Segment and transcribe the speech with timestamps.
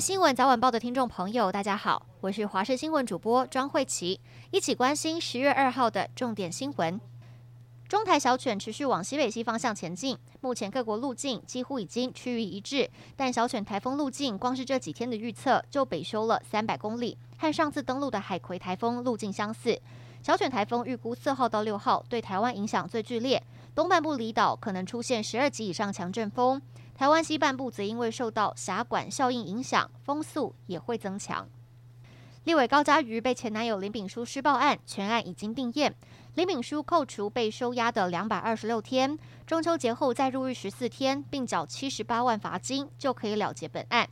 [0.00, 4.20] 新闻早晚报的听众朋友，大家好，我是华视新闻主播庄慧琪，
[4.50, 7.00] 一起关心十月二号的重点新闻。
[7.88, 19.80] 中台小犬持续往西北西方向前进，目前各国路径几乎已经趋于一致，但小犬台风路径光是这几天的预测就北修了三百公里，和上次登陆的海葵台风路径相似。
[20.22, 23.42] 小犬台风预估四号到六号对台湾影响最剧烈，
[23.74, 26.60] 东半部离岛可能出现十二级以上强阵风，
[26.96, 31.46] 台湾西半部则因为受到峡管效应影响，风速也会增强。
[32.44, 35.94] 立委高嘉瑜被前男友林炳书施暴案，全案已经定验。
[36.36, 44.08] 林炳书扣除被收押的两百二十六天，中秋节后再入狱十四天，并缴七十八万罚金，就可以了结本案。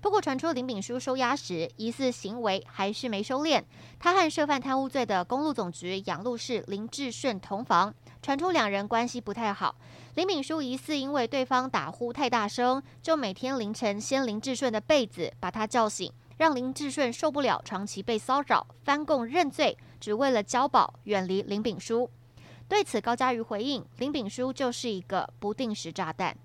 [0.00, 3.62] 不过传出林炳书收押时，疑似行为还是没收敛。
[3.98, 9.74] 他和涉犯贪污罪的公路总局养路士林志顺同房，传出两人关系不太好。
[10.14, 16.12] 林炳书疑似因为对方打呼太大声，就每天凌晨掀林志顺的被子，把他叫醒。
[16.36, 22.08] 让林志顺受不了长期被骚扰，翻供认罪，只为了交保，远离林炳书。
[22.68, 26.36] 对此，高嘉瑜回应：林炳书就是一个不定时炸弹。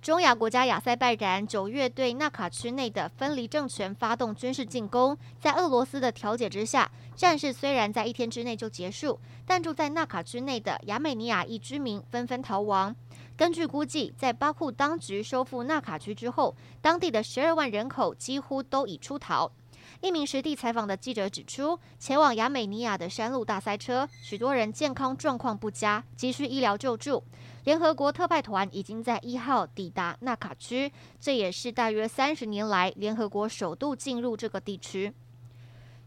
[0.00, 12.94] 中亚国家亚塞拜然九月对纳卡区内的分离政权发动军事进攻，在俄罗斯的调解之下，战事虽然在一天之内就结束，但住在纳卡区内的亚美尼亚裔居民纷纷逃亡。
[13.36, 19.50] 根据估计，在巴库当局收复纳卡区之后，当地的十二万人口几乎都已出逃。
[20.00, 27.22] 一名实地采访的记者指出，前往亚美尼亚的山路大塞车，许多人健康状况不佳，急需医疗救助。
[27.64, 35.12] 联合国特派团已经在一号抵达纳卡区，这也是大约三十年来联合国首度进入这个地区。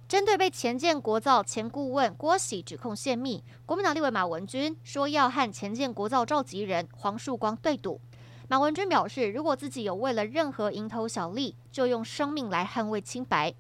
[0.07, 8.01] 针对被前建国造前顾问郭喜指控泄密，国民党立委马文君说要和前建国造召集人黄树光对赌。
[8.51, 13.53] 马文君表示，如果自己有为了任何蝇头小利，就用生命来捍卫清白。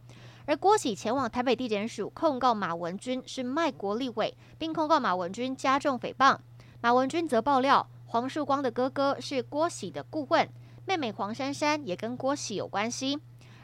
[0.45, 6.37] 而郭喜前往台北地检署控告马文君是卖国立委，并控告马文君加重诽谤。
[6.81, 10.45] 马文君则爆料，黄树光的哥哥是郭喜的顾问，
[10.85, 13.17] 妹妹黄珊珊也跟郭喜有关系。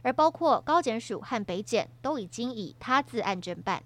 [0.03, 3.83] 而包括高检署和北检都已经以他自案侦办。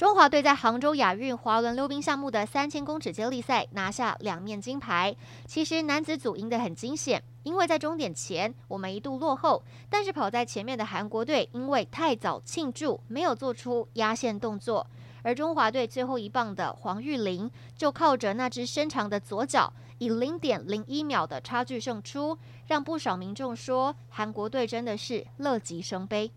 [0.00, 5.14] 中华队在杭州亚运滑轮溜冰项目的三千公尺接力赛拿下两面金牌。
[5.44, 14.86] 其实男子组赢得很惊险，因为在终点前我们一度落后，但是跑在前面的韩国队因为太早庆祝，没有做出压线动作。
[15.22, 26.30] 而中华队最后一棒的黄玉玲就靠着那只伸长的左脚，以零点零一秒的差距胜出，让不少民众说韩国队真的是乐极生悲。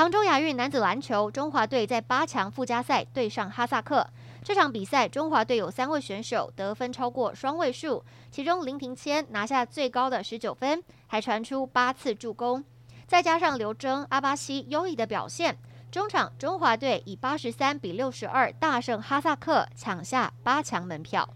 [0.00, 4.08] 杭州亚运男子篮球，中华队在八强附加赛对上哈萨克。
[4.42, 12.64] 这场比赛，中华队有三位选手得分超过双位数，其中林庭谦拿下最高的十九分，还传出八次助攻，
[13.06, 15.58] 再加上刘铮、阿巴西优异的表现。
[15.90, 21.28] 中场，中华队以八十三比六十二大胜哈萨克，抢下八强门票。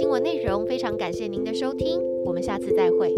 [0.00, 3.12] 新闻内容，非常感谢您的收听，我们下次再会。